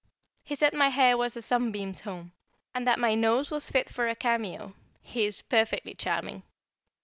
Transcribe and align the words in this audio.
He 0.43 0.55
said 0.55 0.73
my 0.73 0.89
hair 0.89 1.15
was 1.15 1.37
a 1.37 1.43
sunbeam's 1.43 2.01
home, 2.01 2.31
and 2.73 2.87
that 2.87 2.97
my 2.97 3.13
nose 3.13 3.51
was 3.51 3.69
fit 3.69 3.87
for 3.87 4.07
a 4.07 4.15
cameo; 4.15 4.73
he 4.99 5.27
is 5.27 5.43
perfectly 5.43 5.93
charming. 5.93 6.41